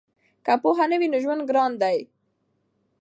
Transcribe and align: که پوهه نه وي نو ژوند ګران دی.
که 0.45 0.53
پوهه 0.61 0.85
نه 0.89 0.95
وي 0.99 1.07
نو 1.11 1.17
ژوند 1.23 1.41
ګران 1.49 1.71
دی. 1.81 1.97